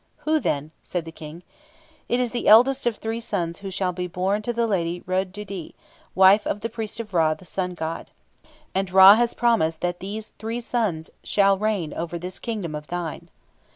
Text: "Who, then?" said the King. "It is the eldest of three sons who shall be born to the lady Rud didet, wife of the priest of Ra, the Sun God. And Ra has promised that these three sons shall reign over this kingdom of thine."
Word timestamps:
"Who, 0.25 0.39
then?" 0.39 0.71
said 0.81 1.05
the 1.05 1.11
King. 1.11 1.43
"It 2.09 2.19
is 2.19 2.31
the 2.31 2.47
eldest 2.47 2.87
of 2.87 2.95
three 2.95 3.19
sons 3.19 3.59
who 3.59 3.69
shall 3.69 3.93
be 3.93 4.07
born 4.07 4.41
to 4.41 4.51
the 4.51 4.65
lady 4.65 5.03
Rud 5.05 5.31
didet, 5.31 5.75
wife 6.15 6.47
of 6.47 6.61
the 6.61 6.69
priest 6.69 6.99
of 6.99 7.13
Ra, 7.13 7.35
the 7.35 7.45
Sun 7.45 7.75
God. 7.75 8.09
And 8.73 8.89
Ra 8.89 9.13
has 9.13 9.35
promised 9.35 9.81
that 9.81 9.99
these 9.99 10.29
three 10.39 10.59
sons 10.59 11.11
shall 11.23 11.55
reign 11.59 11.93
over 11.93 12.17
this 12.17 12.39
kingdom 12.39 12.73
of 12.73 12.87
thine." 12.87 13.29